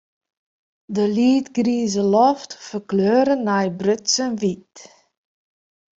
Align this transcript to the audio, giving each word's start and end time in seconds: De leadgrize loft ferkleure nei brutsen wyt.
De 0.95 1.03
leadgrize 1.15 2.03
loft 2.15 2.51
ferkleure 2.67 3.35
nei 3.47 3.67
brutsen 3.79 4.31
wyt. 4.41 4.75